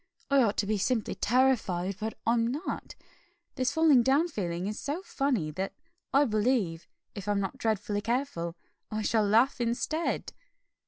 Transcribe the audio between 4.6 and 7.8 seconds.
is so funny, that I believe, if I'm not